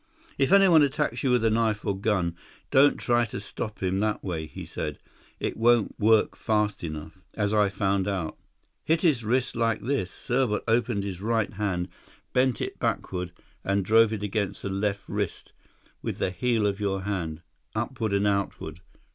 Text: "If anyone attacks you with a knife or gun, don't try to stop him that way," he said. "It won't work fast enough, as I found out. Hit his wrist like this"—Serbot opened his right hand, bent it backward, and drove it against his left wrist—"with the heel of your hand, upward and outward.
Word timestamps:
"If 0.39 0.51
anyone 0.51 0.81
attacks 0.81 1.21
you 1.21 1.29
with 1.29 1.45
a 1.45 1.51
knife 1.51 1.85
or 1.85 1.95
gun, 1.95 2.35
don't 2.71 2.97
try 2.97 3.23
to 3.25 3.39
stop 3.39 3.83
him 3.83 3.99
that 3.99 4.23
way," 4.23 4.47
he 4.47 4.65
said. 4.65 4.97
"It 5.39 5.57
won't 5.57 5.93
work 5.99 6.35
fast 6.35 6.83
enough, 6.83 7.19
as 7.35 7.53
I 7.53 7.69
found 7.69 8.07
out. 8.07 8.35
Hit 8.83 9.03
his 9.03 9.23
wrist 9.23 9.55
like 9.55 9.81
this"—Serbot 9.83 10.63
opened 10.67 11.03
his 11.03 11.21
right 11.21 11.53
hand, 11.53 11.87
bent 12.33 12.61
it 12.61 12.79
backward, 12.79 13.31
and 13.63 13.85
drove 13.85 14.11
it 14.11 14.23
against 14.23 14.63
his 14.63 14.71
left 14.71 15.07
wrist—"with 15.07 16.17
the 16.17 16.31
heel 16.31 16.65
of 16.65 16.79
your 16.79 17.01
hand, 17.03 17.43
upward 17.75 18.11
and 18.11 18.25
outward. 18.25 18.79